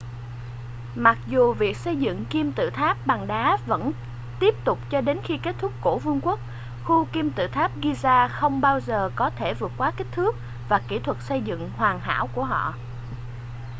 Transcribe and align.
mặc 0.95 1.17
dù 1.27 1.53
việc 1.53 1.77
xây 1.77 1.97
dựng 1.97 2.25
kim 2.25 2.51
tự 2.51 2.69
tháp 2.69 3.07
bằng 3.07 3.27
đá 3.27 3.57
vẫn 3.65 3.91
tiếp 4.39 4.55
tục 4.65 4.79
cho 4.89 5.01
đến 5.01 5.19
khi 5.23 5.37
kết 5.43 5.55
thúc 5.59 5.73
cổ 5.81 5.97
vương 5.97 6.21
quốc 6.21 6.39
khu 6.83 7.05
kim 7.05 7.29
tự 7.29 7.47
tháp 7.47 7.71
giza 7.83 8.27
không 8.29 8.61
bao 8.61 8.79
giờ 8.79 9.09
có 9.15 9.29
thể 9.29 9.53
vượt 9.53 9.71
qua 9.77 9.91
kích 9.97 10.07
thước 10.11 10.35
và 10.69 10.81
kỹ 10.87 10.99
thuật 11.03 11.17
xây 11.21 11.41
dựng 11.41 11.69
hoàn 11.77 11.99
hảo 11.99 12.27
của 12.35 12.43
họ 12.45 12.73